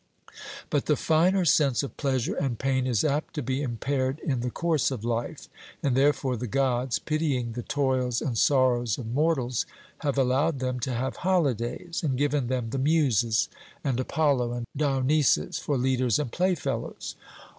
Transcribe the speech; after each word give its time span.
But 0.71 0.87
the 0.87 0.95
finer 0.95 1.45
sense 1.45 1.83
of 1.83 1.95
pleasure 1.95 2.33
and 2.33 2.57
pain 2.57 2.87
is 2.87 3.03
apt 3.03 3.35
to 3.35 3.43
be 3.43 3.61
impaired 3.61 4.17
in 4.21 4.39
the 4.39 4.49
course 4.49 4.89
of 4.89 5.03
life; 5.05 5.47
and 5.83 5.95
therefore 5.95 6.37
the 6.37 6.47
Gods, 6.47 6.97
pitying 6.97 7.51
the 7.51 7.61
toils 7.61 8.19
and 8.19 8.35
sorrows 8.35 8.97
of 8.97 9.05
mortals, 9.05 9.67
have 9.99 10.17
allowed 10.17 10.57
them 10.57 10.79
to 10.79 10.91
have 10.93 11.17
holidays, 11.17 12.01
and 12.01 12.17
given 12.17 12.47
them 12.47 12.71
the 12.71 12.79
Muses 12.79 13.47
and 13.83 13.99
Apollo 13.99 14.53
and 14.53 14.65
Dionysus 14.75 15.59
for 15.59 15.77
leaders 15.77 16.17
and 16.17 16.31
playfellows. 16.31 17.15